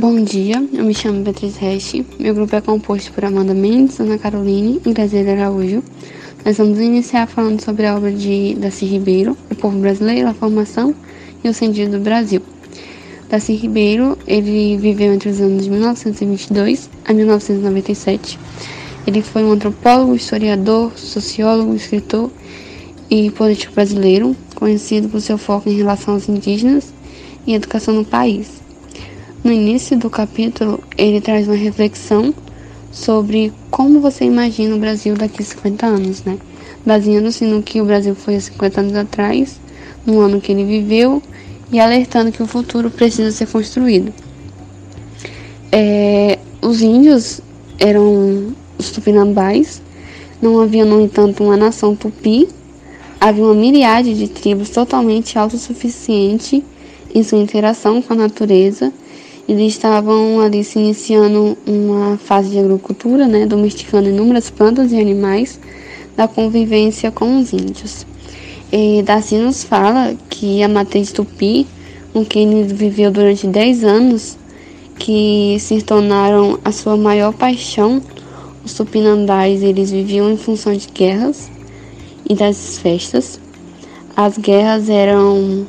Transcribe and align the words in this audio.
Bom 0.00 0.22
dia, 0.22 0.64
eu 0.72 0.84
me 0.84 0.94
chamo 0.94 1.24
Beatriz 1.24 1.56
Reste. 1.56 2.06
Meu 2.20 2.32
grupo 2.32 2.54
é 2.54 2.60
composto 2.60 3.10
por 3.10 3.24
Amanda 3.24 3.52
Mendes, 3.52 3.98
Ana 3.98 4.16
Caroline 4.16 4.80
e 4.86 4.92
Graziela 4.92 5.32
Araújo. 5.32 5.82
Nós 6.44 6.56
vamos 6.56 6.78
iniciar 6.78 7.26
falando 7.26 7.60
sobre 7.60 7.84
a 7.84 7.96
obra 7.96 8.12
de 8.12 8.54
Darcy 8.60 8.86
Ribeiro, 8.86 9.36
O 9.50 9.56
Povo 9.56 9.76
Brasileiro, 9.80 10.28
a 10.28 10.34
Formação 10.34 10.94
e 11.42 11.48
o 11.48 11.52
Sentido 11.52 11.98
do 11.98 12.00
Brasil. 12.04 12.40
Darcy 13.28 13.54
Ribeiro, 13.54 14.16
ele 14.24 14.76
viveu 14.76 15.12
entre 15.12 15.30
os 15.30 15.40
anos 15.40 15.64
de 15.64 15.70
1922 15.70 16.88
a 17.04 17.12
1997. 17.12 18.38
Ele 19.04 19.20
foi 19.20 19.42
um 19.42 19.50
antropólogo, 19.50 20.14
historiador, 20.14 20.92
sociólogo, 20.96 21.74
escritor 21.74 22.30
e 23.10 23.32
político 23.32 23.74
brasileiro, 23.74 24.36
conhecido 24.54 25.08
por 25.08 25.20
seu 25.20 25.36
foco 25.36 25.68
em 25.68 25.76
relação 25.76 26.14
aos 26.14 26.28
indígenas 26.28 26.94
e 27.44 27.52
educação 27.52 27.92
no 27.94 28.04
país. 28.04 28.67
No 29.48 29.54
início 29.54 29.96
do 29.96 30.10
capítulo, 30.10 30.78
ele 30.94 31.22
traz 31.22 31.48
uma 31.48 31.56
reflexão 31.56 32.34
sobre 32.92 33.50
como 33.70 33.98
você 33.98 34.26
imagina 34.26 34.76
o 34.76 34.78
Brasil 34.78 35.14
daqui 35.14 35.40
a 35.40 35.44
50 35.46 35.86
anos, 35.86 36.22
né? 36.22 36.36
Baseando-se 36.84 37.46
no 37.46 37.62
que 37.62 37.80
o 37.80 37.86
Brasil 37.86 38.14
foi 38.14 38.36
há 38.36 38.40
50 38.42 38.80
anos 38.82 38.94
atrás, 38.94 39.58
no 40.04 40.20
ano 40.20 40.38
que 40.38 40.52
ele 40.52 40.66
viveu 40.66 41.22
e 41.72 41.80
alertando 41.80 42.30
que 42.30 42.42
o 42.42 42.46
futuro 42.46 42.90
precisa 42.90 43.30
ser 43.30 43.46
construído. 43.46 44.12
É, 45.72 46.38
os 46.60 46.82
índios 46.82 47.40
eram 47.78 48.54
os 48.76 48.90
tupinambás, 48.90 49.80
não 50.42 50.60
havia, 50.60 50.84
no 50.84 51.00
entanto, 51.00 51.42
uma 51.42 51.56
nação 51.56 51.96
tupi, 51.96 52.46
havia 53.18 53.44
uma 53.44 53.54
miríade 53.54 54.12
de 54.12 54.28
tribos 54.28 54.68
totalmente 54.68 55.38
autossuficiente 55.38 56.62
em 57.14 57.22
sua 57.22 57.38
interação 57.38 58.02
com 58.02 58.12
a 58.12 58.16
natureza 58.16 58.92
eles 59.48 59.72
estavam 59.72 60.40
ali 60.40 60.62
se 60.62 60.78
iniciando 60.78 61.56
uma 61.66 62.18
fase 62.18 62.50
de 62.50 62.58
agricultura, 62.58 63.26
né, 63.26 63.46
domesticando 63.46 64.10
inúmeras 64.10 64.50
plantas 64.50 64.92
e 64.92 65.00
animais 65.00 65.58
da 66.14 66.28
convivência 66.28 67.10
com 67.10 67.40
os 67.40 67.52
índios. 67.52 68.06
E 68.70 69.02
Darcy 69.02 69.36
nos 69.36 69.64
fala 69.64 70.14
que 70.28 70.62
a 70.62 70.68
matriz 70.68 71.10
tupi, 71.12 71.66
com 72.12 72.22
quem 72.24 72.52
ele 72.52 72.74
viveu 72.74 73.10
durante 73.10 73.46
10 73.46 73.84
anos, 73.84 74.36
que 74.98 75.56
se 75.60 75.80
tornaram 75.80 76.58
a 76.62 76.70
sua 76.70 76.96
maior 76.96 77.32
paixão, 77.32 78.02
os 78.62 78.74
tupinambás, 78.74 79.62
eles 79.62 79.90
viviam 79.90 80.30
em 80.30 80.36
função 80.36 80.74
de 80.74 80.88
guerras 80.88 81.50
e 82.28 82.34
das 82.34 82.78
festas. 82.78 83.40
As 84.14 84.36
guerras 84.36 84.90
eram 84.90 85.66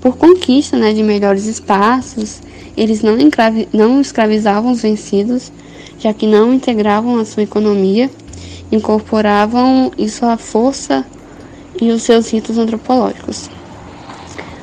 por 0.00 0.16
conquista 0.16 0.78
né, 0.78 0.94
de 0.94 1.02
melhores 1.02 1.44
espaços, 1.44 2.40
eles 2.78 3.02
não, 3.02 3.16
não 3.72 4.00
escravizavam 4.00 4.72
os 4.72 4.82
vencidos, 4.82 5.52
já 5.98 6.14
que 6.14 6.26
não 6.26 6.54
integravam 6.54 7.18
a 7.18 7.24
sua 7.24 7.42
economia, 7.42 8.10
incorporavam 8.70 9.90
isso 9.98 10.24
à 10.24 10.36
força 10.36 11.04
e 11.80 11.90
os 11.90 12.02
seus 12.02 12.30
ritos 12.30 12.56
antropológicos. 12.56 13.50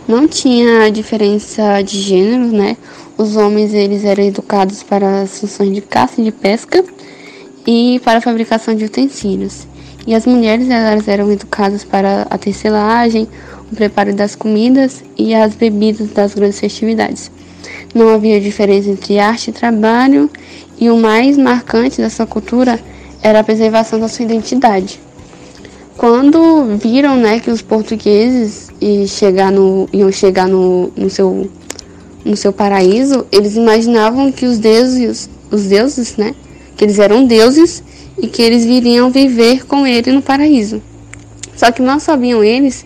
Não 0.07 0.27
tinha 0.27 0.89
diferença 0.91 1.81
de 1.81 1.99
gênero, 1.99 2.47
né? 2.55 2.77
Os 3.17 3.35
homens 3.35 3.73
eles 3.73 4.03
eram 4.05 4.23
educados 4.23 4.83
para 4.83 5.21
as 5.21 5.39
funções 5.39 5.73
de 5.73 5.81
caça 5.81 6.21
e 6.21 6.23
de 6.23 6.31
pesca 6.31 6.83
e 7.65 7.99
para 8.03 8.19
a 8.19 8.21
fabricação 8.21 8.75
de 8.75 8.85
utensílios. 8.85 9.67
E 10.05 10.13
as 10.13 10.25
mulheres 10.25 10.69
elas 10.69 11.07
eram 11.07 11.31
educadas 11.31 11.83
para 11.83 12.27
a 12.29 12.37
tecelagem, 12.37 13.27
o 13.71 13.75
preparo 13.75 14.13
das 14.13 14.35
comidas 14.35 15.03
e 15.17 15.33
as 15.33 15.55
bebidas 15.55 16.11
das 16.11 16.35
grandes 16.35 16.59
festividades. 16.59 17.31
Não 17.93 18.09
havia 18.09 18.39
diferença 18.39 18.89
entre 18.89 19.19
arte 19.19 19.49
e 19.49 19.53
trabalho, 19.53 20.29
e 20.79 20.89
o 20.89 20.97
mais 20.97 21.37
marcante 21.37 22.01
da 22.01 22.09
sua 22.09 22.25
cultura 22.25 22.79
era 23.21 23.39
a 23.39 23.43
preservação 23.43 23.99
da 23.99 24.07
sua 24.07 24.25
identidade. 24.25 24.99
Quando 25.97 26.77
viram 26.77 27.15
né, 27.15 27.39
que 27.39 27.49
os 27.49 27.61
portugueses 27.61 28.69
chegar 29.07 29.51
no, 29.51 29.87
iam 29.93 30.11
chegar 30.11 30.47
no, 30.47 30.91
no, 30.95 31.09
seu, 31.09 31.49
no 32.23 32.35
seu 32.35 32.51
paraíso, 32.51 33.25
eles 33.31 33.55
imaginavam 33.55 34.31
que 34.31 34.45
os 34.45 34.57
deuses, 34.57 35.29
os 35.49 35.63
deuses, 35.65 36.17
né, 36.17 36.35
que 36.75 36.83
eles 36.83 36.99
eram 36.99 37.25
deuses 37.25 37.81
e 38.17 38.27
que 38.27 38.41
eles 38.41 38.65
viriam 38.65 39.09
viver 39.09 39.65
com 39.65 39.87
ele 39.87 40.11
no 40.11 40.21
paraíso. 40.21 40.81
Só 41.55 41.71
que 41.71 41.81
não 41.81 41.99
sabiam 41.99 42.43
eles 42.43 42.85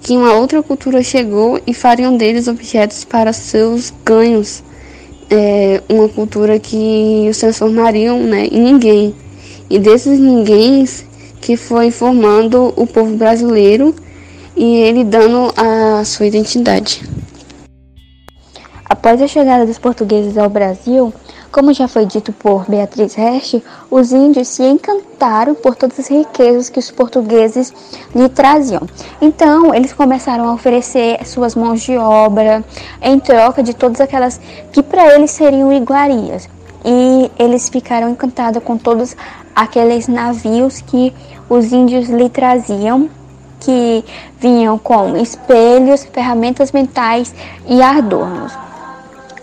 que 0.00 0.16
uma 0.16 0.34
outra 0.34 0.62
cultura 0.62 1.02
chegou 1.02 1.60
e 1.66 1.74
fariam 1.74 2.16
deles 2.16 2.48
objetos 2.48 3.04
para 3.04 3.32
seus 3.32 3.92
ganhos. 4.04 4.62
É, 5.28 5.80
uma 5.88 6.08
cultura 6.08 6.58
que 6.58 7.28
os 7.30 7.38
transformariam 7.38 8.18
né, 8.20 8.46
em 8.46 8.60
ninguém. 8.60 9.14
E 9.68 9.78
desses 9.78 10.18
ninguém 10.18 10.84
que 11.40 11.56
foi 11.56 11.90
formando 11.90 12.72
o 12.76 12.86
povo 12.86 13.16
brasileiro 13.16 13.94
e 14.56 14.76
ele 14.76 15.04
dando 15.04 15.52
a 15.56 16.04
sua 16.04 16.26
identidade. 16.26 17.08
Após 18.84 19.22
a 19.22 19.28
chegada 19.28 19.64
dos 19.64 19.78
portugueses 19.78 20.36
ao 20.36 20.50
Brasil, 20.50 21.14
como 21.50 21.72
já 21.72 21.88
foi 21.88 22.06
dito 22.06 22.32
por 22.32 22.64
Beatriz 22.68 23.14
Reste, 23.14 23.62
os 23.90 24.12
índios 24.12 24.48
se 24.48 24.62
encantaram 24.62 25.54
por 25.54 25.74
todas 25.74 25.98
as 25.98 26.08
riquezas 26.08 26.68
que 26.68 26.78
os 26.78 26.90
portugueses 26.90 27.72
lhe 28.14 28.28
traziam. 28.28 28.82
Então, 29.20 29.74
eles 29.74 29.92
começaram 29.92 30.48
a 30.48 30.54
oferecer 30.54 31.26
suas 31.26 31.54
mãos 31.54 31.82
de 31.82 31.96
obra 31.96 32.64
em 33.02 33.18
troca 33.18 33.62
de 33.62 33.74
todas 33.74 34.00
aquelas 34.00 34.40
que 34.72 34.82
para 34.82 35.14
eles 35.14 35.30
seriam 35.30 35.72
iguarias. 35.72 36.48
E 36.84 37.30
eles 37.38 37.68
ficaram 37.68 38.08
encantados 38.08 38.62
com 38.62 38.78
todos 38.78 39.14
aqueles 39.54 40.08
navios 40.08 40.80
que 40.80 41.12
os 41.48 41.72
índios 41.72 42.08
lhe 42.08 42.28
traziam 42.28 43.10
que 43.60 44.02
vinham 44.38 44.78
com 44.78 45.16
espelhos, 45.16 46.04
ferramentas 46.04 46.72
mentais 46.72 47.34
e 47.66 47.82
adornos. 47.82 48.52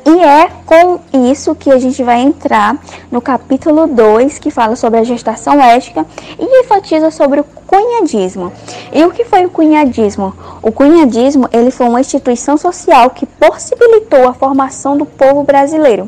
E 0.09 0.23
é 0.23 0.49
com 0.65 1.01
isso 1.29 1.53
que 1.53 1.69
a 1.69 1.77
gente 1.77 2.01
vai 2.01 2.21
entrar 2.21 2.77
no 3.11 3.19
capítulo 3.19 3.87
2, 3.87 4.39
que 4.39 4.49
fala 4.49 4.77
sobre 4.77 5.01
a 5.01 5.03
gestação 5.03 5.61
ética 5.61 6.05
e 6.39 6.61
enfatiza 6.61 7.11
sobre 7.11 7.41
o 7.41 7.43
cunhadismo. 7.43 8.53
E 8.93 9.03
o 9.03 9.11
que 9.11 9.25
foi 9.25 9.45
o 9.45 9.49
cunhadismo? 9.49 10.33
O 10.61 10.71
cunhadismo 10.71 11.49
ele 11.51 11.71
foi 11.71 11.89
uma 11.89 11.99
instituição 11.99 12.55
social 12.55 13.09
que 13.09 13.25
possibilitou 13.25 14.29
a 14.29 14.33
formação 14.33 14.97
do 14.97 15.05
povo 15.05 15.43
brasileiro 15.43 16.07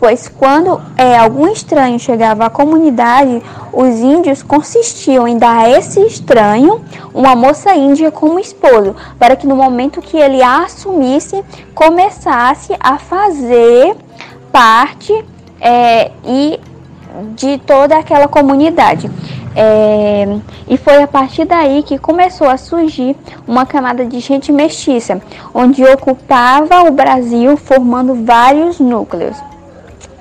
pois 0.00 0.28
quando 0.28 0.80
é, 0.96 1.18
algum 1.18 1.46
estranho 1.52 1.98
chegava 1.98 2.46
à 2.46 2.50
comunidade, 2.50 3.42
os 3.70 4.00
índios 4.00 4.42
consistiam 4.42 5.28
em 5.28 5.36
dar 5.36 5.58
a 5.58 5.68
esse 5.68 6.00
estranho 6.00 6.80
uma 7.12 7.36
moça 7.36 7.74
índia 7.74 8.10
como 8.10 8.40
esposo, 8.40 8.96
para 9.18 9.36
que 9.36 9.46
no 9.46 9.54
momento 9.54 10.00
que 10.00 10.16
ele 10.16 10.42
a 10.42 10.64
assumisse, 10.64 11.44
começasse 11.74 12.74
a 12.80 12.96
fazer 12.96 13.94
parte 14.50 15.12
é, 15.60 16.10
e 16.24 16.58
de 17.34 17.58
toda 17.58 17.98
aquela 17.98 18.26
comunidade. 18.26 19.10
É, 19.54 20.26
e 20.66 20.78
foi 20.78 21.02
a 21.02 21.06
partir 21.06 21.44
daí 21.44 21.82
que 21.82 21.98
começou 21.98 22.48
a 22.48 22.56
surgir 22.56 23.14
uma 23.46 23.66
camada 23.66 24.06
de 24.06 24.18
gente 24.20 24.50
mestiça, 24.50 25.20
onde 25.52 25.84
ocupava 25.84 26.88
o 26.88 26.90
Brasil, 26.90 27.54
formando 27.58 28.24
vários 28.24 28.80
núcleos. 28.80 29.49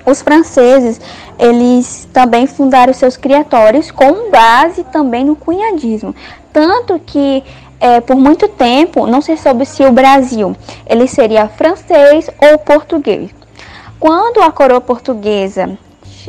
Os 0.09 0.22
franceses, 0.22 1.00
eles 1.38 2.08
também 2.12 2.47
fundaram 2.47 2.94
seus 2.94 3.16
criatórios 3.16 3.92
com 3.92 4.30
base 4.30 4.84
também 4.86 5.24
no 5.24 5.36
cunhadismo. 5.36 6.16
Tanto 6.52 7.00
que 7.00 7.44
é, 7.80 8.02
por 8.02 8.16
muito 8.16 8.48
tempo 8.48 9.08
não 9.08 9.22
se 9.22 9.38
soube 9.38 9.66
se 9.66 9.84
o 9.84 9.92
Brasil 9.92 10.56
ele 10.86 11.07
seria 11.07 11.48
francês 11.48 12.30
ou 12.42 12.57
português. 12.57 13.30
Quando 14.00 14.42
a 14.42 14.51
coroa 14.51 14.81
portuguesa 14.81 15.78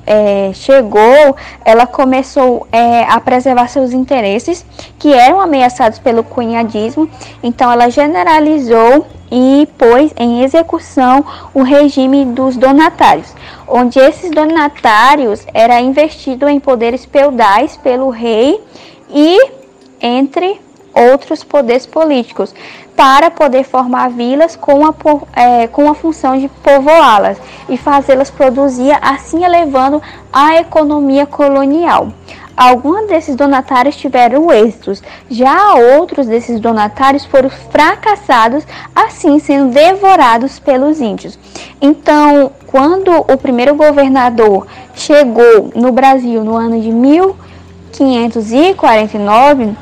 é, 0.07 0.51
chegou, 0.53 1.37
ela 1.65 1.87
começou 1.87 2.67
é, 2.71 3.03
a 3.05 3.21
preservar 3.21 3.69
seus 3.69 3.93
interesses, 3.93 4.65
que 4.99 5.13
eram 5.13 5.41
ameaçados 5.41 5.99
pelo 5.99 6.23
cunhadismo, 6.23 7.09
então 7.43 7.71
ela 7.71 7.89
generalizou 7.91 9.07
e 9.31 9.69
pôs 9.79 10.13
em 10.17 10.43
execução 10.43 11.25
o 11.55 11.63
regime 11.63 12.25
dos 12.25 12.57
donatários, 12.57 13.33
onde 13.67 13.99
esses 13.99 14.31
donatários 14.31 15.47
era 15.55 15.81
investido 15.81 16.49
em 16.49 16.59
poderes 16.59 17.05
feudais 17.05 17.77
pelo 17.77 18.11
rei 18.11 18.61
e 19.09 19.39
entre 20.01 20.61
outros 20.95 21.45
poderes 21.45 21.87
políticos 21.87 22.55
para 22.97 23.31
poder 23.31 23.65
formar 23.65 24.11
vilas 24.11 24.57
com 24.57 24.85
a, 24.85 24.95
é, 25.35 25.67
com 25.69 25.89
a 25.89 25.95
função 25.95 26.37
de 26.37 26.49
povoá-las 26.49 27.39
e 27.69 27.79
fazê-las 27.79 28.31
produzir, 28.31 28.93
assim 29.01 29.43
elevando 29.43 30.03
a 30.33 30.57
economia 30.57 31.25
colonial. 31.25 32.09
Alguns 32.61 33.09
desses 33.09 33.35
donatários 33.37 33.97
tiveram 33.97 34.53
êxitos, 34.53 35.03
já 35.31 35.77
outros 35.77 36.27
desses 36.27 36.61
donatários 36.61 37.25
foram 37.25 37.49
fracassados, 37.49 38.67
assim 38.95 39.39
sendo 39.39 39.73
devorados 39.73 40.59
pelos 40.59 41.01
índios. 41.01 41.39
Então, 41.81 42.53
quando 42.67 43.11
o 43.13 43.39
primeiro 43.39 43.75
governador 43.75 44.67
chegou 44.95 45.71
no 45.75 45.91
Brasil 45.91 46.45
no 46.45 46.55
ano 46.55 46.79
de 46.79 46.93
1549, 46.93 49.75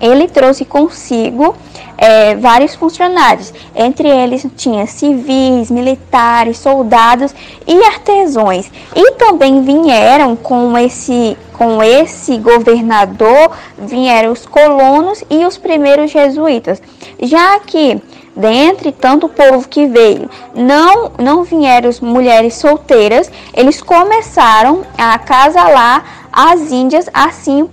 ele 0.00 0.26
trouxe 0.28 0.64
consigo 0.64 1.54
é, 2.00 2.34
vários 2.34 2.74
funcionários. 2.74 3.52
Entre 3.76 4.08
eles 4.08 4.46
tinha 4.56 4.86
civis, 4.86 5.70
militares, 5.70 6.58
soldados 6.58 7.34
e 7.66 7.84
artesãos. 7.84 8.70
E 8.96 9.12
também 9.12 9.62
vieram 9.62 10.34
com 10.34 10.76
esse 10.78 11.36
com 11.52 11.82
esse 11.82 12.38
governador 12.38 13.50
vieram 13.76 14.32
os 14.32 14.46
colonos 14.46 15.22
e 15.28 15.44
os 15.44 15.58
primeiros 15.58 16.10
jesuítas. 16.10 16.80
Já 17.20 17.60
que 17.60 18.00
dentre 18.34 18.92
tanto 18.92 19.28
povo 19.28 19.68
que 19.68 19.86
veio, 19.86 20.30
não 20.54 21.12
não 21.18 21.42
vieram 21.44 21.90
mulheres 22.00 22.54
solteiras, 22.54 23.30
eles 23.52 23.82
começaram 23.82 24.82
a 24.96 25.18
casalar 25.18 26.28
as 26.32 26.72
índias 26.72 27.10
assim 27.12 27.68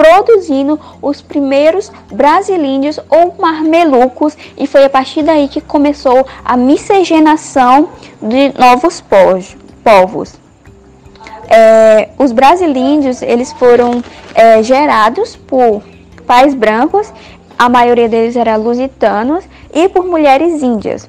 produzindo 0.00 0.80
os 1.02 1.20
primeiros 1.20 1.92
brasilíndios 2.10 2.98
ou 3.10 3.34
marmelucos 3.38 4.34
e 4.56 4.66
foi 4.66 4.86
a 4.86 4.88
partir 4.88 5.22
daí 5.22 5.46
que 5.46 5.60
começou 5.60 6.26
a 6.42 6.56
miscigenação 6.56 7.90
de 8.22 8.50
novos 8.58 9.04
povos. 9.84 10.40
É, 11.50 12.08
os 12.18 12.32
brasilíndios 12.32 13.20
eles 13.20 13.52
foram 13.52 14.02
é, 14.34 14.62
gerados 14.62 15.36
por 15.36 15.82
pais 16.26 16.54
brancos, 16.54 17.12
a 17.58 17.68
maioria 17.68 18.08
deles 18.08 18.36
era 18.36 18.56
lusitanos 18.56 19.44
e 19.74 19.86
por 19.86 20.06
mulheres 20.06 20.62
índias. 20.62 21.06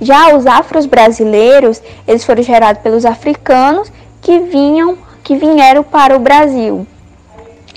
Já 0.00 0.34
os 0.34 0.46
afros 0.46 0.86
brasileiros 0.86 1.82
eles 2.08 2.24
foram 2.24 2.42
gerados 2.42 2.80
pelos 2.80 3.04
africanos 3.04 3.92
que 4.22 4.38
vinham 4.38 4.96
que 5.22 5.36
vieram 5.36 5.82
para 5.82 6.16
o 6.16 6.18
Brasil 6.18 6.86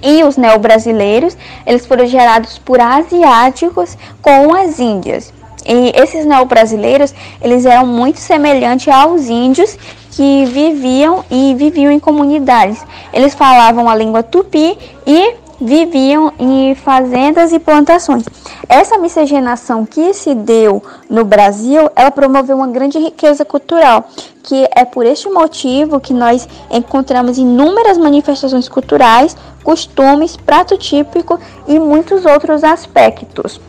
e 0.03 0.23
os 0.23 0.38
neobrasileiros, 0.38 1.38
eles 1.65 1.85
foram 1.85 2.05
gerados 2.05 2.57
por 2.57 2.79
asiáticos 2.79 3.97
com 4.21 4.53
as 4.53 4.79
índias. 4.79 5.33
E 5.65 5.94
esses 5.95 6.25
neobrasileiros, 6.25 7.15
eles 7.41 7.65
eram 7.65 7.88
muito 7.88 8.19
semelhantes 8.19 8.89
aos 8.89 9.29
índios 9.29 9.77
que 10.11 10.45
viviam 10.45 11.23
e 11.31 11.55
viviam 11.55 11.91
em 11.91 12.00
comunidades. 12.00 12.85
Eles 13.13 13.33
falavam 13.33 13.89
a 13.89 13.95
língua 13.95 14.21
tupi 14.21 14.77
e 15.07 15.35
viviam 15.63 16.33
em 16.38 16.75
fazendas 16.75 17.54
e 17.54 17.60
plantações. 17.60 18.25
Essa 18.68 18.98
miscigenação 18.98 19.86
que 19.86 20.13
se 20.13 20.36
deu 20.36 20.83
no 21.10 21.24
Brasil, 21.24 21.89
ela 21.95 22.12
promoveu 22.12 22.57
uma 22.57 22.68
grande 22.68 23.00
riqueza 23.00 23.45
cultural, 23.45 24.10
que 24.44 24.68
é 24.75 24.83
por 24.83 25.06
este 25.06 25.30
motivo 25.30 26.01
que 26.01 26.13
nós 26.13 26.48
encontramos 26.69 27.38
inúmeras 27.38 27.98
manifestações 27.98 28.68
culturais, 28.68 29.38
costumes, 29.63 30.36
prato 30.36 30.77
típico 30.77 31.39
e 31.68 31.80
muitos 31.80 32.25
outros 32.25 32.63
aspectos. 32.63 33.59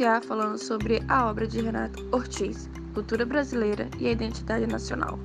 Iniciar 0.00 0.22
falando 0.22 0.56
sobre 0.56 1.02
a 1.08 1.28
obra 1.28 1.46
de 1.46 1.60
Renato 1.60 2.08
Ortiz, 2.10 2.70
Cultura 2.94 3.26
Brasileira 3.26 3.86
e 3.98 4.06
a 4.06 4.12
Identidade 4.12 4.66
Nacional. 4.66 5.18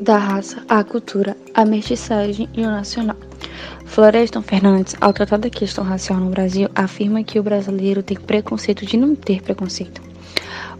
da 0.00 0.18
raça, 0.18 0.64
a 0.68 0.84
cultura, 0.84 1.36
a 1.52 1.64
mestiçagem 1.64 2.48
e 2.54 2.60
o 2.60 2.70
nacional. 2.70 3.16
Florestan 3.86 4.40
Fernandes, 4.40 4.94
ao 5.00 5.12
tratar 5.12 5.38
da 5.38 5.50
questão 5.50 5.82
racial 5.82 6.20
no 6.20 6.30
Brasil, 6.30 6.68
afirma 6.76 7.24
que 7.24 7.40
o 7.40 7.42
brasileiro 7.42 8.04
tem 8.04 8.16
preconceito 8.16 8.86
de 8.86 8.96
não 8.96 9.16
ter 9.16 9.42
preconceito. 9.42 10.05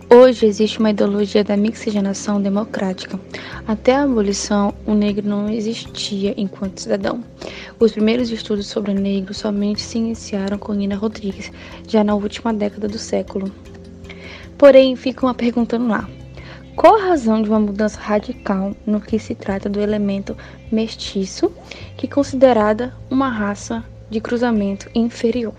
Hoje 0.08 0.46
existe 0.46 0.78
uma 0.78 0.90
ideologia 0.90 1.42
da 1.42 1.56
mixigenação 1.56 2.40
democrática. 2.40 3.18
Até 3.66 3.96
a 3.96 4.04
abolição, 4.04 4.72
o 4.86 4.94
negro 4.94 5.28
não 5.28 5.48
existia 5.48 6.32
enquanto 6.36 6.80
cidadão. 6.80 7.24
Os 7.80 7.90
primeiros 7.90 8.30
estudos 8.30 8.68
sobre 8.68 8.92
o 8.92 8.94
negro 8.94 9.34
somente 9.34 9.82
se 9.82 9.98
iniciaram 9.98 10.58
com 10.58 10.72
Nina 10.74 10.94
Rodrigues, 10.94 11.50
já 11.88 12.04
na 12.04 12.14
última 12.14 12.54
década 12.54 12.86
do 12.86 12.98
século. 12.98 13.50
Porém, 14.56 14.94
fica 14.94 15.26
uma 15.26 15.34
pergunta 15.34 15.76
no 15.76 15.92
ar. 15.92 16.08
Qual 16.76 16.94
a 16.94 17.06
razão 17.06 17.42
de 17.42 17.48
uma 17.48 17.58
mudança 17.58 17.98
radical 17.98 18.76
no 18.86 19.00
que 19.00 19.18
se 19.18 19.34
trata 19.34 19.68
do 19.68 19.80
elemento 19.80 20.36
mestiço, 20.70 21.50
que 21.96 22.06
é 22.06 22.08
considerada 22.08 22.94
uma 23.10 23.28
raça 23.28 23.84
de 24.08 24.20
cruzamento 24.20 24.88
inferior? 24.94 25.52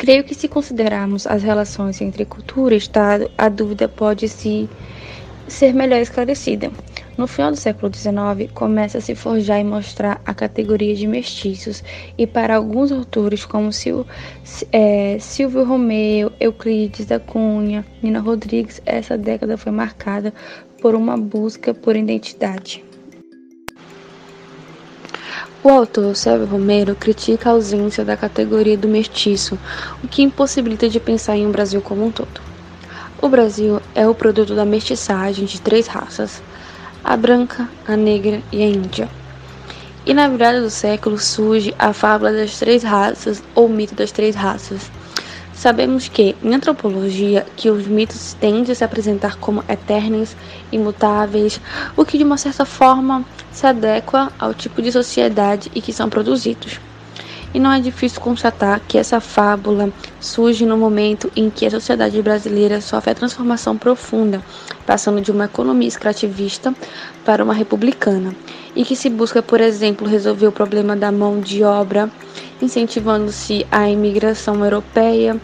Creio 0.00 0.24
que 0.24 0.34
se 0.34 0.48
considerarmos 0.48 1.26
as 1.26 1.42
relações 1.42 2.00
entre 2.00 2.24
cultura 2.24 2.72
e 2.74 2.78
Estado, 2.78 3.30
a 3.36 3.50
dúvida 3.50 3.86
pode 3.86 4.30
se 4.30 4.66
ser 5.46 5.74
melhor 5.74 6.00
esclarecida. 6.00 6.70
No 7.18 7.26
final 7.26 7.50
do 7.50 7.58
século 7.58 7.94
XIX, 7.94 8.50
começa 8.54 8.96
a 8.96 9.00
se 9.02 9.14
forjar 9.14 9.60
e 9.60 9.64
mostrar 9.64 10.18
a 10.24 10.32
categoria 10.32 10.94
de 10.94 11.06
mestiços, 11.06 11.84
e 12.16 12.26
para 12.26 12.56
alguns 12.56 12.90
autores, 12.90 13.44
como 13.44 13.70
Sil, 13.76 14.08
é, 14.72 15.18
Silvio 15.20 15.64
Romeu, 15.64 16.32
Euclides 16.40 17.04
da 17.04 17.20
Cunha, 17.20 17.84
Nina 18.02 18.20
Rodrigues, 18.20 18.80
essa 18.86 19.18
década 19.18 19.58
foi 19.58 19.70
marcada 19.70 20.32
por 20.80 20.94
uma 20.94 21.18
busca 21.18 21.74
por 21.74 21.94
identidade. 21.94 22.82
O 25.62 25.68
autor 25.68 26.16
Sérgio 26.16 26.46
Romero 26.46 26.94
critica 26.94 27.50
a 27.50 27.52
ausência 27.52 28.02
da 28.02 28.16
categoria 28.16 28.78
do 28.78 28.88
mestiço, 28.88 29.58
o 30.02 30.08
que 30.08 30.22
impossibilita 30.22 30.88
de 30.88 30.98
pensar 30.98 31.36
em 31.36 31.46
um 31.46 31.50
Brasil 31.50 31.82
como 31.82 32.02
um 32.06 32.10
todo. 32.10 32.40
O 33.20 33.28
Brasil 33.28 33.78
é 33.94 34.08
o 34.08 34.14
produto 34.14 34.54
da 34.54 34.64
mestiçagem 34.64 35.44
de 35.44 35.60
três 35.60 35.86
raças: 35.86 36.42
a 37.04 37.14
branca, 37.14 37.68
a 37.86 37.94
negra 37.94 38.40
e 38.50 38.62
a 38.62 38.66
índia. 38.66 39.10
E 40.06 40.14
na 40.14 40.28
virada 40.28 40.62
do 40.62 40.70
século 40.70 41.18
surge 41.18 41.74
a 41.78 41.92
fábula 41.92 42.32
das 42.32 42.58
três 42.58 42.82
raças 42.82 43.42
ou 43.54 43.68
mito 43.68 43.94
das 43.94 44.10
três 44.10 44.34
raças. 44.34 44.90
Sabemos 45.60 46.08
que, 46.08 46.34
em 46.42 46.54
antropologia, 46.54 47.46
que 47.54 47.68
os 47.68 47.86
mitos 47.86 48.32
tendem 48.40 48.72
a 48.72 48.74
se 48.74 48.82
apresentar 48.82 49.36
como 49.36 49.62
eternos, 49.68 50.34
imutáveis, 50.72 51.60
o 51.94 52.02
que 52.02 52.16
de 52.16 52.24
uma 52.24 52.38
certa 52.38 52.64
forma 52.64 53.22
se 53.52 53.66
adequa 53.66 54.32
ao 54.38 54.54
tipo 54.54 54.80
de 54.80 54.90
sociedade 54.90 55.70
em 55.74 55.82
que 55.82 55.92
são 55.92 56.08
produzidos. 56.08 56.80
E 57.52 57.60
não 57.60 57.70
é 57.70 57.78
difícil 57.78 58.22
constatar 58.22 58.80
que 58.88 58.96
essa 58.96 59.20
fábula 59.20 59.92
surge 60.18 60.64
no 60.64 60.78
momento 60.78 61.30
em 61.36 61.50
que 61.50 61.66
a 61.66 61.70
sociedade 61.70 62.22
brasileira 62.22 62.80
sofre 62.80 63.10
a 63.10 63.14
transformação 63.14 63.76
profunda, 63.76 64.42
passando 64.86 65.20
de 65.20 65.30
uma 65.30 65.44
economia 65.44 65.88
extrativista 65.88 66.74
para 67.22 67.44
uma 67.44 67.52
republicana, 67.52 68.34
e 68.74 68.82
que 68.82 68.96
se 68.96 69.10
busca, 69.10 69.42
por 69.42 69.60
exemplo, 69.60 70.08
resolver 70.08 70.46
o 70.46 70.52
problema 70.52 70.96
da 70.96 71.12
mão 71.12 71.38
de 71.38 71.62
obra, 71.62 72.10
incentivando-se 72.62 73.66
a 73.70 73.88
imigração 73.88 74.64
europeia. 74.64 75.40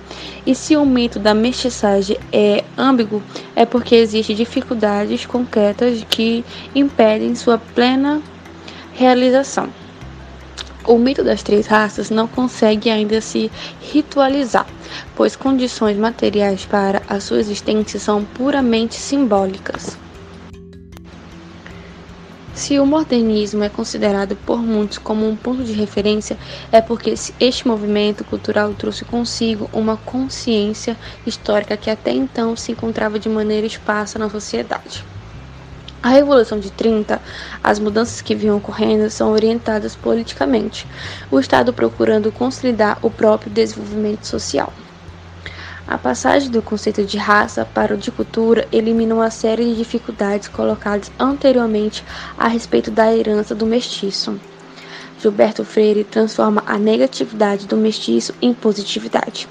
E 0.46 0.54
se 0.54 0.76
o 0.76 0.84
mito 0.84 1.18
da 1.18 1.34
mestiçagem 1.34 2.16
é 2.32 2.64
ambíguo, 2.76 3.22
é 3.54 3.64
porque 3.66 3.94
existem 3.94 4.36
dificuldades 4.36 5.26
concretas 5.26 6.04
que 6.08 6.44
impedem 6.74 7.34
sua 7.34 7.58
plena 7.58 8.22
realização. 8.92 9.68
O 10.86 10.98
mito 10.98 11.24
das 11.24 11.42
três 11.42 11.66
raças 11.66 12.10
não 12.10 12.28
consegue 12.28 12.88
ainda 12.88 13.20
se 13.20 13.50
ritualizar, 13.80 14.66
pois 15.16 15.34
condições 15.34 15.96
materiais 15.96 16.64
para 16.64 17.02
a 17.08 17.18
sua 17.18 17.40
existência 17.40 17.98
são 17.98 18.24
puramente 18.24 18.94
simbólicas. 18.94 19.98
Se 22.56 22.80
o 22.80 22.86
modernismo 22.86 23.62
é 23.62 23.68
considerado 23.68 24.34
por 24.34 24.56
muitos 24.62 24.96
como 24.96 25.28
um 25.28 25.36
ponto 25.36 25.62
de 25.62 25.74
referência, 25.74 26.38
é 26.72 26.80
porque 26.80 27.12
este 27.38 27.68
movimento 27.68 28.24
cultural 28.24 28.72
trouxe 28.72 29.04
consigo 29.04 29.68
uma 29.74 29.98
consciência 29.98 30.96
histórica 31.26 31.76
que 31.76 31.90
até 31.90 32.12
então 32.12 32.56
se 32.56 32.72
encontrava 32.72 33.18
de 33.18 33.28
maneira 33.28 33.66
esparsa 33.66 34.18
na 34.18 34.30
sociedade. 34.30 35.04
A 36.02 36.08
Revolução 36.08 36.58
de 36.58 36.72
30, 36.72 37.20
as 37.62 37.78
mudanças 37.78 38.22
que 38.22 38.34
vinham 38.34 38.56
ocorrendo 38.56 39.10
são 39.10 39.32
orientadas 39.32 39.94
politicamente, 39.94 40.88
o 41.30 41.38
Estado 41.38 41.74
procurando 41.74 42.32
consolidar 42.32 42.98
o 43.02 43.10
próprio 43.10 43.52
desenvolvimento 43.52 44.26
social. 44.26 44.72
A 45.88 45.96
passagem 45.96 46.50
do 46.50 46.60
conceito 46.60 47.04
de 47.04 47.16
raça 47.16 47.64
para 47.64 47.94
o 47.94 47.96
de 47.96 48.10
cultura 48.10 48.66
elimina 48.72 49.14
uma 49.14 49.30
série 49.30 49.64
de 49.66 49.76
dificuldades 49.76 50.48
colocadas 50.48 51.12
anteriormente 51.16 52.04
a 52.36 52.48
respeito 52.48 52.90
da 52.90 53.14
herança 53.14 53.54
do 53.54 53.64
mestiço. 53.64 54.40
Gilberto 55.20 55.64
Freire 55.64 56.02
transforma 56.02 56.60
a 56.66 56.76
negatividade 56.76 57.68
do 57.68 57.76
mestiço 57.76 58.34
em 58.42 58.52
positividade, 58.52 59.48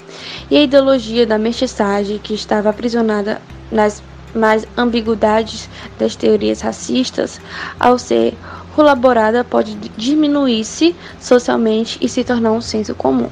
e 0.50 0.58
a 0.58 0.62
ideologia 0.62 1.26
da 1.26 1.38
mestiçagem, 1.38 2.18
que 2.18 2.34
estava 2.34 2.68
aprisionada 2.68 3.40
nas 3.72 4.02
mais 4.34 4.66
ambiguidades 4.76 5.70
das 5.98 6.14
teorias 6.16 6.60
racistas, 6.60 7.40
ao 7.80 7.98
ser 7.98 8.34
colaborada, 8.74 9.42
pode 9.42 9.74
diminuir-se 9.96 10.94
socialmente 11.18 11.96
e 12.02 12.10
se 12.10 12.22
tornar 12.22 12.52
um 12.52 12.60
senso 12.60 12.94
comum. 12.94 13.30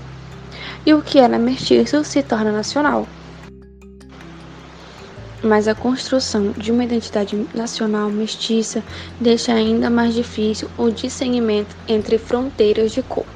E 0.87 0.93
o 0.93 1.03
que 1.03 1.19
era 1.19 1.39
mestiço 1.39 2.05
se 2.05 2.23
torna 2.23 2.53
nacional. 2.53 3.07
Mas 5.43 5.69
a 5.69 5.75
construção 5.75 6.53
de 6.53 6.73
uma 6.73 6.85
identidade 6.85 7.47
nacional 7.55 8.11
mestiça 8.11 8.83
deixa 9.21 9.53
ainda 9.53 9.91
mais 9.91 10.15
difícil 10.15 10.71
o 10.79 10.91
discernimento 10.91 11.77
entre 11.87 12.19
fronteiras 12.19 12.93
de 12.93 13.03
cor. 13.03 13.27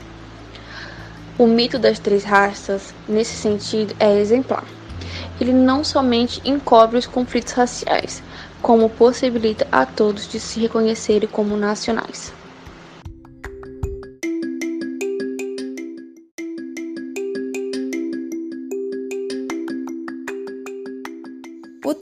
O 1.39 1.47
mito 1.47 1.79
das 1.79 1.99
três 1.99 2.25
raças, 2.25 2.95
nesse 3.09 3.37
sentido, 3.37 3.95
é 3.99 4.19
exemplar 4.19 4.65
ele 5.41 5.53
não 5.53 5.85
somente 5.85 6.41
encobre 6.45 6.99
os 6.99 7.07
conflitos 7.07 7.53
raciais, 7.53 8.23
como 8.61 8.91
possibilita 8.91 9.67
a 9.71 9.87
todos 9.87 10.27
de 10.27 10.41
se 10.41 10.61
reconhecerem 10.61 11.29
como 11.29 11.57
nacionais. 11.57 12.33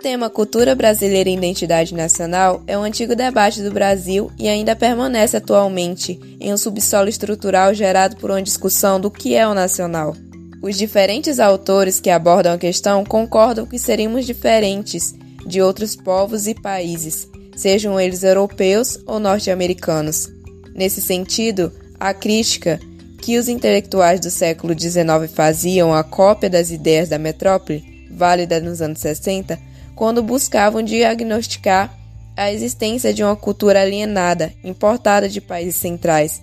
Tema 0.07 0.31
cultura 0.31 0.73
brasileira 0.73 1.29
e 1.29 1.35
identidade 1.35 1.93
nacional 1.93 2.63
é 2.69 2.79
um 2.79 2.85
antigo 2.85 3.17
debate 3.17 3.61
do 3.61 3.73
Brasil 3.73 4.31
e 4.39 4.49
ainda 4.49 4.77
permanece 4.77 5.37
atualmente 5.37 6.17
em 6.39 6.53
um 6.53 6.57
subsolo 6.57 7.09
estrutural 7.09 7.75
gerado 7.75 8.15
por 8.15 8.31
uma 8.31 8.41
discussão 8.41 9.01
do 9.01 9.11
que 9.11 9.35
é 9.35 9.49
o 9.49 9.53
nacional. 9.53 10.15
Os 10.63 10.79
diferentes 10.79 11.41
autores 11.41 11.99
que 11.99 12.09
abordam 12.09 12.53
a 12.53 12.59
questão 12.59 13.05
concordam 13.05 13.67
que 13.67 13.81
seríamos 13.81 14.25
diferentes 14.25 15.13
de 15.45 15.61
outros 15.61 15.97
povos 15.97 16.47
e 16.47 16.55
países, 16.55 17.27
sejam 17.57 17.99
eles 17.99 18.23
europeus 18.23 19.01
ou 19.09 19.19
norte-americanos. 19.19 20.29
Nesse 20.73 21.03
sentido, 21.03 21.73
a 21.99 22.15
crítica 22.15 22.79
que 23.21 23.37
os 23.39 23.49
intelectuais 23.49 24.21
do 24.21 24.31
século 24.31 24.73
XIX 24.79 25.29
faziam 25.35 25.93
à 25.93 26.05
cópia 26.05 26.49
das 26.49 26.71
ideias 26.71 27.09
da 27.09 27.19
metrópole, 27.19 27.83
válida 28.09 28.61
nos 28.61 28.81
anos 28.81 29.01
60, 29.01 29.75
quando 29.97 30.23
buscavam 30.23 30.83
diagnosticar 30.83 31.93
a 32.37 32.53
existência 32.53 33.15
de 33.15 33.25
uma 33.25 33.35
cultura 33.35 33.81
alienada, 33.81 34.53
importada 34.63 35.27
de 35.27 35.41
países 35.41 35.77
centrais. 35.77 36.43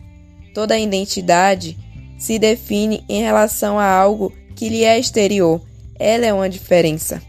Toda 0.55 0.73
a 0.73 0.79
identidade 0.79 1.77
se 2.17 2.39
define 2.39 3.05
em 3.07 3.21
relação 3.21 3.77
a 3.77 3.85
algo 3.85 4.33
que 4.55 4.69
lhe 4.69 4.83
é 4.83 4.97
exterior. 4.97 5.61
Ela 5.99 6.25
é 6.25 6.33
uma 6.33 6.49
diferença. 6.49 7.21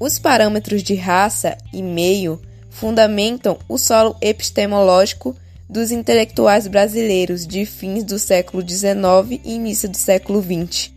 Os 0.00 0.18
parâmetros 0.18 0.82
de 0.82 0.94
raça 0.94 1.58
e 1.72 1.82
meio 1.82 2.40
fundamentam 2.70 3.58
o 3.68 3.76
solo 3.76 4.16
epistemológico 4.20 5.36
dos 5.68 5.92
intelectuais 5.92 6.66
brasileiros 6.66 7.46
de 7.46 7.66
fins 7.66 8.02
do 8.02 8.18
século 8.18 8.66
XIX 8.66 9.40
e 9.44 9.54
início 9.54 9.88
do 9.88 9.96
século 9.96 10.42
XX. 10.42 10.93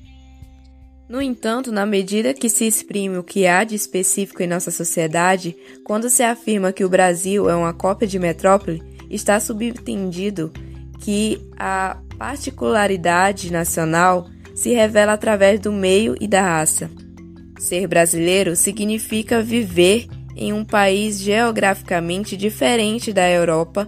No 1.09 1.21
entanto, 1.21 1.71
na 1.71 1.85
medida 1.85 2.33
que 2.33 2.49
se 2.49 2.65
exprime 2.65 3.17
o 3.17 3.23
que 3.23 3.47
há 3.47 3.63
de 3.63 3.75
específico 3.75 4.43
em 4.43 4.47
nossa 4.47 4.71
sociedade, 4.71 5.55
quando 5.85 6.09
se 6.09 6.21
afirma 6.21 6.73
que 6.73 6.83
o 6.83 6.89
Brasil 6.89 7.49
é 7.49 7.55
uma 7.55 7.73
cópia 7.73 8.07
de 8.07 8.19
metrópole, 8.19 8.83
está 9.09 9.39
subentendido 9.39 10.51
que 10.99 11.39
a 11.57 11.97
particularidade 12.17 13.51
nacional 13.51 14.27
se 14.53 14.73
revela 14.73 15.13
através 15.13 15.59
do 15.61 15.71
meio 15.71 16.15
e 16.19 16.27
da 16.27 16.41
raça. 16.41 16.89
Ser 17.57 17.87
brasileiro 17.87 18.55
significa 18.55 19.41
viver 19.41 20.07
em 20.35 20.51
um 20.51 20.65
país 20.65 21.19
geograficamente 21.19 22.35
diferente 22.35 23.13
da 23.13 23.29
Europa, 23.29 23.87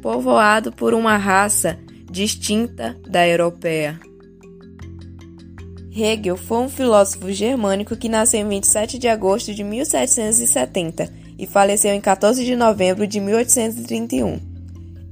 povoado 0.00 0.70
por 0.70 0.94
uma 0.94 1.16
raça 1.16 1.78
distinta 2.10 2.96
da 3.08 3.26
europeia. 3.26 3.98
Hegel 5.94 6.36
foi 6.38 6.58
um 6.58 6.68
filósofo 6.68 7.30
germânico 7.30 7.96
que 7.96 8.08
nasceu 8.08 8.40
em 8.40 8.48
27 8.48 8.98
de 8.98 9.08
agosto 9.08 9.52
de 9.54 9.62
1770 9.62 11.12
e 11.38 11.46
faleceu 11.46 11.92
em 11.92 12.00
14 12.00 12.44
de 12.44 12.56
novembro 12.56 13.06
de 13.06 13.20
1831. 13.20 14.40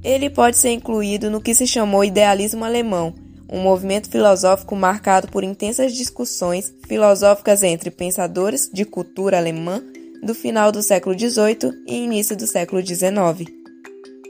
Ele 0.03 0.29
pode 0.29 0.57
ser 0.57 0.71
incluído 0.71 1.29
no 1.29 1.39
que 1.39 1.53
se 1.53 1.67
chamou 1.67 2.03
idealismo 2.03 2.65
alemão, 2.65 3.13
um 3.47 3.61
movimento 3.61 4.09
filosófico 4.09 4.75
marcado 4.75 5.27
por 5.27 5.43
intensas 5.43 5.93
discussões 5.93 6.73
filosóficas 6.87 7.61
entre 7.61 7.91
pensadores 7.91 8.69
de 8.73 8.83
cultura 8.83 9.37
alemã 9.37 9.83
do 10.23 10.33
final 10.33 10.71
do 10.71 10.81
século 10.81 11.17
XVIII 11.17 11.83
e 11.87 12.03
início 12.03 12.35
do 12.35 12.47
século 12.47 12.83
XIX. 12.83 13.51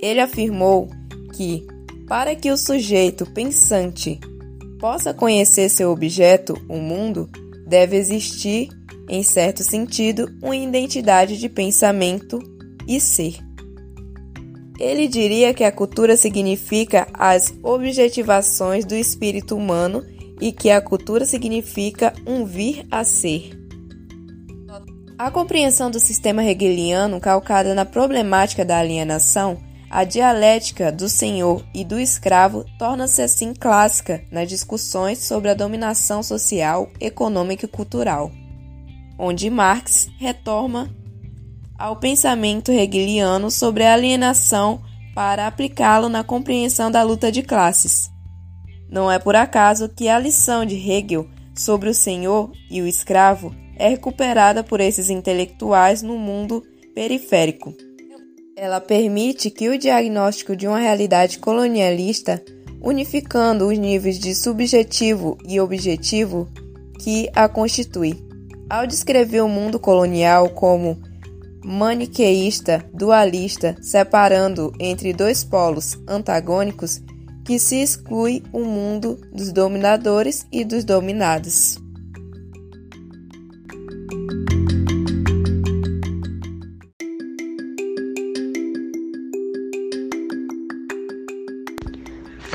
Ele 0.01 0.19
afirmou 0.19 0.89
que, 1.33 1.65
para 2.07 2.35
que 2.35 2.51
o 2.51 2.57
sujeito 2.57 3.25
pensante 3.25 4.19
possa 4.81 5.13
conhecer 5.13 5.69
seu 5.69 5.91
objeto, 5.91 6.59
o 6.67 6.77
mundo, 6.77 7.29
deve 7.67 7.95
existir, 7.95 8.67
em 9.07 9.21
certo 9.21 9.63
sentido, 9.63 10.27
uma 10.41 10.55
identidade 10.55 11.37
de 11.37 11.47
pensamento 11.47 12.39
e 12.87 12.99
ser. 12.99 13.35
Ele 14.79 15.07
diria 15.07 15.53
que 15.53 15.63
a 15.63 15.71
cultura 15.71 16.17
significa 16.17 17.07
as 17.13 17.53
objetivações 17.61 18.83
do 18.83 18.95
espírito 18.95 19.55
humano 19.55 20.03
e 20.41 20.51
que 20.51 20.71
a 20.71 20.81
cultura 20.81 21.25
significa 21.25 22.11
um 22.25 22.43
vir 22.43 22.83
a 22.89 23.03
ser. 23.03 23.51
A 25.15 25.29
compreensão 25.29 25.91
do 25.91 25.99
sistema 25.99 26.43
hegeliano, 26.43 27.19
calcada 27.19 27.75
na 27.75 27.85
problemática 27.85 28.65
da 28.65 28.79
alienação, 28.79 29.61
a 29.91 30.05
dialética 30.05 30.89
do 30.89 31.09
senhor 31.09 31.65
e 31.73 31.83
do 31.83 31.99
escravo 31.99 32.63
torna-se 32.79 33.21
assim 33.21 33.53
clássica 33.53 34.23
nas 34.31 34.47
discussões 34.47 35.19
sobre 35.19 35.49
a 35.49 35.53
dominação 35.53 36.23
social, 36.23 36.89
econômica 36.97 37.65
e 37.65 37.67
cultural, 37.67 38.31
onde 39.19 39.49
Marx 39.49 40.09
retoma 40.17 40.89
ao 41.77 41.97
pensamento 41.97 42.71
hegeliano 42.71 43.51
sobre 43.51 43.83
a 43.83 43.93
alienação 43.93 44.81
para 45.13 45.45
aplicá-lo 45.45 46.07
na 46.07 46.23
compreensão 46.23 46.89
da 46.89 47.03
luta 47.03 47.29
de 47.29 47.43
classes. 47.43 48.09
Não 48.89 49.11
é 49.11 49.19
por 49.19 49.35
acaso 49.35 49.89
que 49.89 50.07
a 50.07 50.17
lição 50.17 50.65
de 50.65 50.75
Hegel 50.75 51.27
sobre 51.53 51.89
o 51.89 51.93
senhor 51.93 52.49
e 52.69 52.81
o 52.81 52.87
escravo 52.87 53.53
é 53.75 53.89
recuperada 53.89 54.63
por 54.63 54.79
esses 54.79 55.09
intelectuais 55.09 56.01
no 56.01 56.17
mundo 56.17 56.63
periférico. 56.95 57.90
Ela 58.55 58.81
permite 58.81 59.49
que 59.49 59.69
o 59.69 59.77
diagnóstico 59.77 60.55
de 60.55 60.67
uma 60.67 60.79
realidade 60.79 61.39
colonialista, 61.39 62.43
unificando 62.81 63.67
os 63.67 63.77
níveis 63.77 64.19
de 64.19 64.35
subjetivo 64.35 65.37
e 65.47 65.59
objetivo 65.59 66.49
que 66.99 67.29
a 67.33 67.47
constitui. 67.47 68.21
Ao 68.69 68.85
descrever 68.85 69.41
o 69.41 69.47
mundo 69.47 69.79
colonial 69.79 70.49
como 70.49 71.01
maniqueísta, 71.63 72.83
dualista, 72.93 73.75
separando 73.81 74.73
entre 74.79 75.13
dois 75.13 75.43
polos 75.43 75.97
antagônicos 76.07 77.01
que 77.45 77.57
se 77.57 77.81
exclui 77.81 78.43
o 78.51 78.59
mundo 78.59 79.19
dos 79.33 79.51
dominadores 79.51 80.45
e 80.51 80.63
dos 80.63 80.83
dominados. 80.83 81.80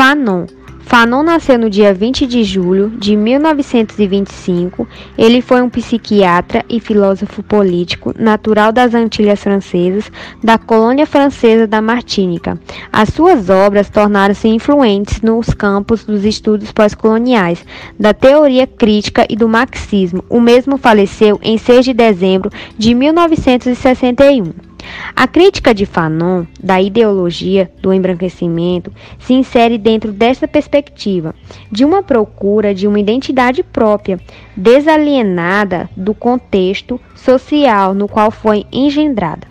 Fanon 0.07 0.47
Fanon 0.83 1.25
nasceu 1.25 1.59
no 1.59 1.69
dia 1.69 1.93
20 1.93 2.29
de 2.29 2.45
julho 2.45 2.91
de 2.91 3.17
1925. 3.17 4.87
Ele 5.19 5.43
foi 5.43 5.61
um 5.61 5.69
psiquiatra 5.69 6.65
e 6.69 6.79
filósofo 6.79 7.43
político, 7.43 8.15
natural 8.17 8.71
das 8.71 8.95
Antilhas 8.95 9.43
Francesas, 9.43 10.13
da 10.45 10.59
colônia 10.59 11.07
francesa 11.07 11.67
da 11.67 11.83
Martínica. 11.83 12.57
As 12.93 13.09
suas 13.09 13.51
obras 13.51 13.91
tornaram-se 13.91 14.47
influentes 14.47 15.21
nos 15.23 15.49
campos 15.49 16.05
dos 16.05 16.25
estudos 16.25 16.71
pós-coloniais, 16.71 17.67
da 17.99 18.15
teoria 18.15 18.65
crítica 18.65 19.27
e 19.29 19.35
do 19.35 19.49
marxismo. 19.49 20.25
O 20.31 20.41
mesmo 20.41 20.79
faleceu 20.79 21.37
em 21.43 21.59
6 21.59 21.85
de 21.85 21.93
dezembro 21.93 22.49
de 22.79 22.95
1961. 22.95 24.67
A 25.14 25.26
crítica 25.26 25.75
de 25.75 25.87
Fanon 25.87 26.45
da 26.62 26.80
ideologia 26.80 27.71
do 27.80 27.92
embranquecimento 27.92 28.92
se 29.18 29.33
insere 29.33 29.78
dentro 29.78 30.12
desta 30.12 30.47
perspectiva, 30.47 31.35
de 31.73 31.85
uma 31.85 32.02
procura 32.02 32.75
de 32.75 32.87
uma 32.87 33.00
identidade 33.00 33.62
própria, 33.62 34.21
desalienada 34.56 35.88
do 35.97 36.14
contexto 36.14 37.00
social 37.14 37.95
no 37.95 38.09
qual 38.09 38.30
foi 38.30 38.66
engendrada. 38.71 39.47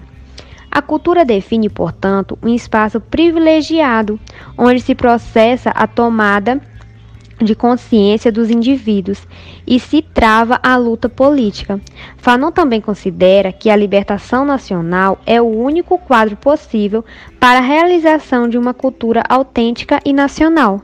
A 0.70 0.82
cultura 0.82 1.24
define, 1.24 1.70
portanto, 1.70 2.38
um 2.44 2.54
espaço 2.54 3.00
privilegiado 3.00 4.20
onde 4.58 4.82
se 4.82 4.94
processa 4.94 5.70
a 5.70 5.88
tomada 5.88 6.62
de 7.42 7.56
consciência 7.56 8.32
dos 8.32 8.50
indivíduos 8.50 9.28
e 9.68 9.80
se 9.80 10.02
trava 10.02 10.60
a 10.64 10.78
luta 10.78 11.10
política. 11.10 11.80
Fanon 12.18 12.52
também 12.52 12.80
considera 12.80 13.52
que 13.52 13.70
a 13.70 13.76
libertação 13.76 14.46
nacional 14.46 15.20
é 15.26 15.42
o 15.42 15.46
único 15.46 15.98
quadro 15.98 16.38
possível 16.38 17.04
para 17.40 17.60
a 17.60 17.64
realização 17.64 18.48
de 18.48 18.58
uma 18.58 18.74
cultura 18.74 19.24
autêntica 19.28 20.00
e 20.06 20.14
nacional. 20.14 20.82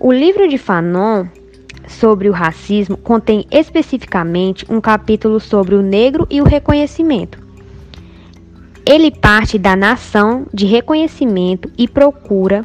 O 0.00 0.12
livro 0.12 0.48
de 0.48 0.58
Fanon 0.58 1.26
sobre 1.88 2.28
o 2.28 2.32
racismo 2.32 2.96
contém 2.96 3.46
especificamente 3.50 4.64
um 4.68 4.80
capítulo 4.80 5.40
sobre 5.40 5.74
o 5.74 5.82
negro 5.82 6.26
e 6.30 6.40
o 6.40 6.44
reconhecimento. 6.44 7.38
Ele 8.86 9.10
parte 9.10 9.58
da 9.58 9.74
nação 9.74 10.46
de 10.52 10.66
reconhecimento 10.66 11.70
e 11.76 11.88
procura 11.88 12.64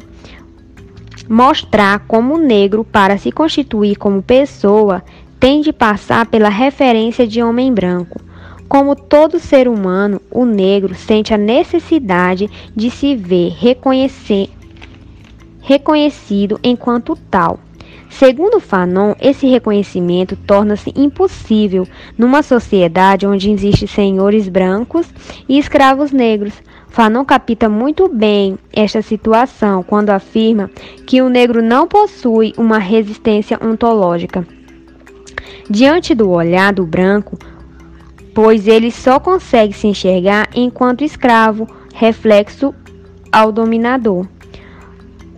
mostrar 1.28 2.00
como 2.06 2.34
o 2.34 2.38
negro, 2.38 2.84
para 2.84 3.18
se 3.18 3.32
constituir 3.32 3.96
como 3.96 4.22
pessoa, 4.22 5.02
tem 5.40 5.60
de 5.60 5.72
passar 5.72 6.26
pela 6.26 6.48
referência 6.48 7.26
de 7.26 7.42
homem 7.42 7.72
branco. 7.72 8.20
Como 8.68 8.96
todo 8.96 9.38
ser 9.38 9.68
humano, 9.68 10.20
o 10.30 10.44
negro 10.44 10.94
sente 10.94 11.34
a 11.34 11.38
necessidade 11.38 12.50
de 12.74 12.90
se 12.90 13.14
ver 13.14 13.54
reconhecido 15.60 16.58
enquanto 16.62 17.16
tal. 17.30 17.60
Segundo 18.08 18.60
Fanon, 18.60 19.14
esse 19.20 19.46
reconhecimento 19.46 20.36
torna-se 20.36 20.92
impossível 20.94 21.86
numa 22.16 22.42
sociedade 22.42 23.26
onde 23.26 23.50
existem 23.50 23.88
senhores 23.88 24.48
brancos 24.48 25.06
e 25.48 25.58
escravos 25.58 26.12
negros, 26.12 26.54
Fanon 26.94 27.24
capta 27.24 27.68
muito 27.68 28.08
bem 28.08 28.56
esta 28.72 29.02
situação 29.02 29.82
quando 29.82 30.10
afirma 30.10 30.70
que 31.04 31.20
o 31.20 31.28
negro 31.28 31.60
não 31.60 31.88
possui 31.88 32.52
uma 32.56 32.78
resistência 32.78 33.58
ontológica 33.60 34.46
diante 35.68 36.14
do 36.14 36.30
olhar 36.30 36.72
do 36.72 36.86
branco, 36.86 37.36
pois 38.32 38.68
ele 38.68 38.92
só 38.92 39.18
consegue 39.18 39.72
se 39.72 39.88
enxergar 39.88 40.48
enquanto 40.54 41.02
escravo, 41.02 41.66
reflexo 41.92 42.72
ao 43.32 43.50
dominador. 43.50 44.28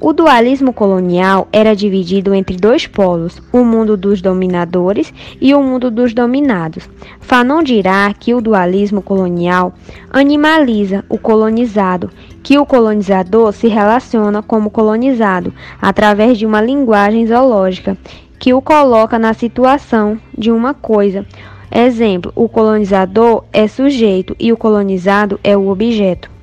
O 0.08 0.12
dualismo 0.12 0.72
colonial 0.72 1.48
era 1.52 1.74
dividido 1.74 2.32
entre 2.32 2.56
dois 2.56 2.86
polos, 2.86 3.42
o 3.52 3.64
mundo 3.64 3.96
dos 3.96 4.22
dominadores 4.22 5.12
e 5.40 5.52
o 5.52 5.60
mundo 5.60 5.90
dos 5.90 6.14
dominados. 6.14 6.88
Fanon 7.18 7.60
dirá 7.60 8.14
que 8.14 8.32
o 8.32 8.40
dualismo 8.40 9.02
colonial 9.02 9.74
animaliza 10.08 11.04
o 11.08 11.18
colonizado, 11.18 12.08
que 12.40 12.56
o 12.56 12.64
colonizador 12.64 13.52
se 13.52 13.66
relaciona 13.66 14.44
como 14.44 14.70
colonizado 14.70 15.52
através 15.82 16.38
de 16.38 16.46
uma 16.46 16.60
linguagem 16.60 17.26
zoológica 17.26 17.98
que 18.38 18.54
o 18.54 18.62
coloca 18.62 19.18
na 19.18 19.34
situação 19.34 20.20
de 20.38 20.52
uma 20.52 20.72
coisa. 20.72 21.26
Exemplo: 21.68 22.30
o 22.36 22.48
colonizador 22.48 23.42
é 23.52 23.66
sujeito 23.66 24.36
e 24.38 24.52
o 24.52 24.56
colonizado 24.56 25.40
é 25.42 25.56
o 25.56 25.68
objeto. 25.68 26.35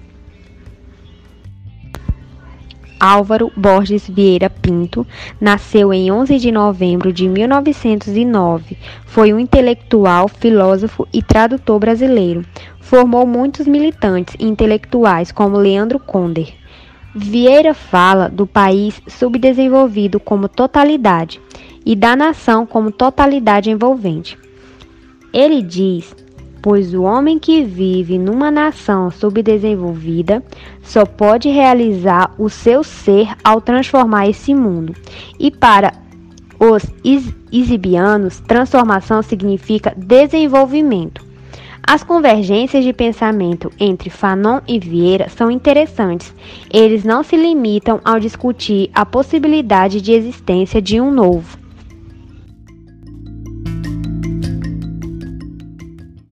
Álvaro 3.03 3.51
Borges 3.53 4.07
Vieira 4.09 4.49
Pinto 4.49 5.05
nasceu 5.41 5.93
em 5.93 6.09
11 6.09 6.39
de 6.39 6.53
novembro 6.53 7.11
de 7.11 7.27
1909. 7.27 8.77
Foi 9.05 9.33
um 9.33 9.39
intelectual, 9.39 10.29
filósofo 10.29 11.05
e 11.11 11.21
tradutor 11.21 11.79
brasileiro. 11.79 12.45
Formou 12.79 13.27
muitos 13.27 13.67
militantes 13.67 14.37
intelectuais 14.39 15.33
como 15.33 15.57
Leandro 15.57 15.99
Conder. 15.99 16.53
Vieira 17.13 17.73
fala 17.73 18.29
do 18.29 18.47
país 18.47 19.01
subdesenvolvido 19.05 20.17
como 20.17 20.47
totalidade 20.47 21.41
e 21.85 21.97
da 21.97 22.15
nação 22.15 22.65
como 22.65 22.89
totalidade 22.89 23.69
envolvente. 23.69 24.39
Ele 25.33 25.61
diz 25.61 26.15
pois 26.63 26.93
o 26.93 27.03
homem 27.03 27.37
que 27.37 27.61
vive 27.61 28.17
numa 28.17 28.49
nação 28.49 29.11
subdesenvolvida 29.11 30.41
só 30.81 31.05
pode 31.05 31.49
realizar 31.49 32.33
o 32.39 32.49
seu 32.49 32.85
ser 32.85 33.35
ao 33.43 33.59
transformar 33.59 34.29
esse 34.29 34.55
mundo. 34.55 34.95
E 35.37 35.51
para 35.51 35.91
os 36.57 36.85
exibianos, 37.51 38.39
transformação 38.39 39.21
significa 39.21 39.93
desenvolvimento. 39.97 41.21
As 41.85 42.01
convergências 42.01 42.85
de 42.85 42.93
pensamento 42.93 43.69
entre 43.77 44.09
Fanon 44.09 44.61
e 44.65 44.79
Vieira 44.79 45.27
são 45.27 45.51
interessantes. 45.51 46.33
Eles 46.71 47.03
não 47.03 47.23
se 47.23 47.35
limitam 47.35 47.99
ao 48.05 48.21
discutir 48.21 48.89
a 48.95 49.05
possibilidade 49.05 49.99
de 49.99 50.13
existência 50.13 50.81
de 50.81 51.01
um 51.01 51.11
novo 51.11 51.62